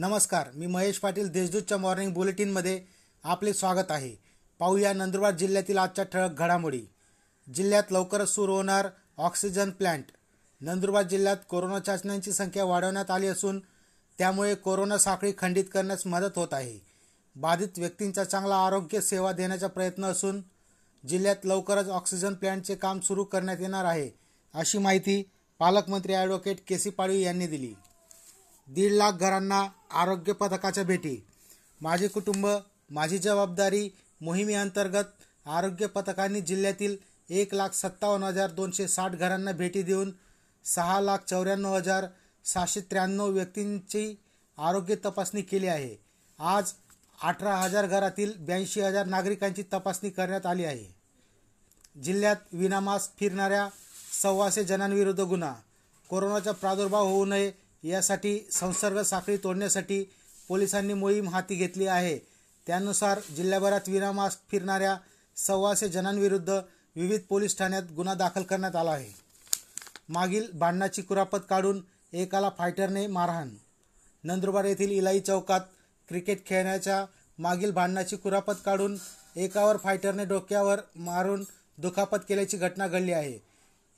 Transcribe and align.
नमस्कार 0.00 0.48
मी 0.54 0.66
महेश 0.66 0.98
पाटील 0.98 1.28
देशदूतच्या 1.28 1.76
मॉर्निंग 1.78 2.12
बुलेटिनमध्ये 2.12 2.80
आपले 3.24 3.52
स्वागत 3.52 3.90
आहे. 3.90 4.10
पाहूया 4.58 4.92
नंदुरबार 4.92 5.30
जिल्ह्यातील 5.30 5.78
आजच्या 5.78 6.04
ठळक 6.04 6.38
घडामोडी. 6.38 6.80
जिल्ह्यात 7.54 7.90
लवकरच 7.90 8.28
सुरू 8.28 8.54
होणार 8.54 8.86
ऑक्सिजन 9.18 9.70
प्लांट 9.70 10.04
नंदुरबार 10.60 11.02
जिल्ह्यात 11.02 11.36
कोरोना 11.48 11.78
चाचण्यांची 11.78 12.32
संख्या 12.32 12.64
वाढवण्यात 12.64 13.10
आली 13.10 13.26
असून 13.26 13.58
त्यामुळे 14.18 14.54
कोरोना 14.54 14.98
साखळी 14.98 15.32
खंडित 15.38 15.64
करण्यास 15.72 16.06
मदत 16.06 16.38
होत 16.38 16.48
आहे. 16.52 16.78
बाधित 17.36 17.78
व्यक्तींचा 17.78 18.24
चांगला 18.24 18.56
आरोग्य 18.56 19.00
सेवा 19.00 19.32
देण्याचा 19.32 19.66
प्रयत्न 19.66 20.04
असून 20.04 20.40
जिल्ह्यात 21.08 21.44
लवकरच 21.44 21.88
ऑक्सिजन 21.88 22.34
प्लांटचे 22.34 22.74
काम 22.74 23.00
सुरू 23.00 23.24
करण्यात 23.24 23.58
येणार 23.60 23.84
आहे 23.84 24.10
अशी 24.54 24.78
माहिती 24.78 25.22
पालकमंत्री 25.58 26.14
ॲडव्होकेट 26.14 26.56
के 26.66 26.78
सी 26.78 26.90
पाडवी 26.90 27.20
यांनी 27.22 27.46
दिली. 27.46 27.72
दीड 28.68 28.92
लाख 28.92 29.12
घरांना 29.12 29.66
आरोग्य 29.90 30.32
पथकाच्या 30.32 30.84
भेटी. 30.84 31.26
माझे 31.80 32.08
कुटुंब 32.08 32.46
माझी 32.90 33.18
जबाबदारी 33.18 33.90
मोहिमेअंतर्गत 34.20 35.04
आरोग्य 35.46 35.86
पथकांनी 35.86 36.40
जिल्ह्यातील 36.40 36.96
एक 37.30 37.54
लाख 37.54 37.68
सत्तावन्न 37.68 38.24
हजार 38.24 38.50
दोनशे 38.50 38.88
साठ 38.88 39.10
घरांना 39.10 39.52
भेटी 39.52 39.82
देऊन 39.82 40.12
सहा 40.64 41.00
लाख 41.00 41.18
चौऱ्याण्णव 41.18 41.76
हजार 41.76 42.06
सहाशे 42.44 42.80
त्र्याण्णव 42.80 43.26
व्यक्तींची 43.26 44.14
आरोग्य 44.58 44.94
तपासणी 44.94 45.42
केली 45.42 45.66
आहे. 45.66 45.96
आज 46.38 46.72
अठरा 47.22 47.56
हजार 47.56 47.86
घरातील 47.86 48.32
ब्याऐंशी 48.38 48.80
हजार 48.80 49.06
नागरिकांची 49.06 49.62
तपासणी 49.72 50.10
करण्यात 50.10 50.46
आली 50.46 50.64
आहे. 50.64 50.94
जिल्ह्यात 52.00 52.36
विनामास्क 52.52 53.12
फिरणाऱ्या 53.20 53.68
सव्वाशे 54.22 54.64
जणांविरुद्ध 54.64 55.20
गुन्हा. 55.20 55.54
कोरोनाचा 56.08 56.52
प्रादुर्भाव 56.52 57.06
होऊ 57.06 57.24
नये 57.24 57.52
यासाठी 57.82 58.48
संसर्ग 58.52 59.02
साखळी 59.02 59.36
तोडण्यासाठी 59.36 60.04
पोलिसांनी 60.48 60.94
मोहीम 60.94 61.28
हाती 61.28 61.54
घेतली 61.54 61.86
आहे. 61.86 62.18
त्यानुसार 62.66 63.20
जिल्ह्याभरात 63.36 63.88
विनामास्क 63.88 64.40
फिरणाऱ्या 64.50 64.96
सव्वाशे 65.36 65.88
जणांविरुद्ध 65.88 66.50
विविध 66.96 67.20
पोलीस 67.28 67.58
ठाण्यात 67.58 67.82
गुन्हा 67.96 68.14
दाखल 68.14 68.42
करण्यात 68.42 68.76
आला 68.76 68.90
आहे. 68.90 69.14
मागील 70.08 70.46
भांडणाची 70.54 71.02
कुरापत 71.02 71.38
काढून 71.50 71.82
एकाला 72.12 72.50
फायटरने 72.58 73.06
मारहाण. 73.06 73.48
नंदुरबार 74.24 74.64
येथील 74.64 74.90
इलाई 74.90 75.20
चौकात 75.20 75.60
क्रिकेट 76.08 76.46
खेळण्याच्या 76.46 77.04
मागील 77.38 77.70
भांडणाची 77.70 78.16
कुरापत 78.16 78.52
काढून 78.64 78.96
एकावर 79.36 79.76
फायटरने 79.76 80.24
डोक्यावर 80.24 80.80
मारून 80.96 81.44
दुखापत 81.78 82.18
केल्याची 82.28 82.56
घटना 82.56 82.88
घडली 82.88 83.12
आहे. 83.12 83.38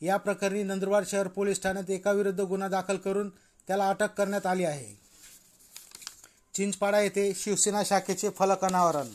या 0.01 0.17
प्रकरणी 0.17 0.63
नंदुरबार 0.63 1.03
शहर 1.07 1.29
पोलीस 1.29 1.63
ठाण्यात 1.63 1.91
एकाविरुद्ध 1.91 2.41
गुन्हा 2.41 2.69
दाखल 2.69 2.97
करून 2.97 3.31
त्याला 3.67 3.89
अटक 3.89 4.15
करण्यात 4.19 4.47
आली 4.47 4.65
आहे. 4.65 5.01
चिंचपाडा 6.55 7.01
येथे 7.01 7.33
शिवसेना 7.37 7.83
शाखेचे 7.85 8.31
फलक 8.31 8.65
अनावरण. 8.65 9.07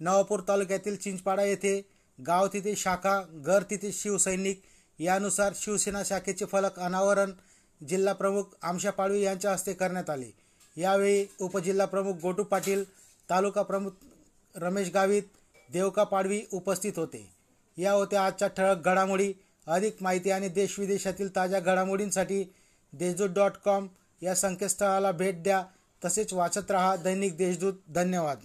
नवापूर 0.00 0.40
तालुक्यातील 0.48 0.96
चिंचपाडा 0.96 1.42
येथे 1.42 1.82
गाव 2.26 2.46
तिथे 2.46 2.76
शाखा 2.76 3.22
घर 3.32 3.62
तिथे 3.62 3.92
शिवसैनिक 3.92 4.62
यानुसार 4.98 5.52
शिवसेना 5.56 6.04
शाखेचे 6.04 6.44
फलक 6.44 6.78
अनावरण 6.78 7.32
जिल्हा 7.88 8.14
प्रमुख 8.14 8.44
आमशा 8.62 8.90
पाडवी 8.90 9.22
यांच्या 9.22 9.52
हस्ते 9.52 9.72
करण्यात 9.72 10.10
आले. 10.10 10.30
यावेळी 10.76 11.26
उपजिल्हा 11.40 11.86
प्रमुख 11.86 12.14
गोटू 12.14 12.44
पाटील 12.44 12.84
तालुका 13.30 13.62
प्रमुख 13.62 13.90
रमेश 14.54 14.90
गावित 14.90 15.22
देवका 15.72 16.04
पाडवी 16.04 16.42
उपस्थित 16.52 16.92
होते. 16.96 17.32
या 17.76 17.92
होत्या 17.92 18.24
आजच्या 18.26 18.48
ठळक 18.48 18.76
घडामोडी. 18.76 19.32
अधिक 19.66 19.96
माहिती 20.00 20.30
आणि 20.30 20.48
देशविदेशातील 20.48 21.36
ताज्या 21.36 21.60
घडामोडींसाठी 21.60 22.44
देशदूत 22.98 23.30
डॉट 23.30 23.52
कॉम 23.64 23.86
या 24.22 24.34
संकेतस्थळाला 24.34 25.10
भेट 25.10 25.42
द्या. 25.42 25.64
तसेच 26.04 26.32
वाचत 26.32 26.70
रहा 26.70 26.96
दैनिक 26.96 27.36
देशदूत. 27.36 27.74
धन्यवाद. 27.88 28.38